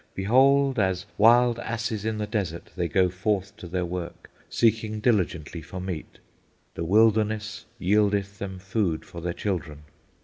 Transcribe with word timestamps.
Behold, 0.15 0.79
as 0.79 1.05
wild 1.15 1.59
asses 1.59 2.05
in 2.05 2.17
the 2.17 2.25
desert 2.25 2.71
they 2.75 2.87
go 2.87 3.07
forth 3.07 3.55
to 3.57 3.67
their 3.67 3.85
work, 3.85 4.31
seeking 4.49 4.99
diligently 4.99 5.61
for 5.61 5.79
meat; 5.79 6.17
the 6.73 6.83
wilderness 6.83 7.67
yieldeth 7.79 8.39
them 8.39 8.57
food 8.57 9.05
for 9.05 9.21
their 9.21 9.31
children. 9.33 9.83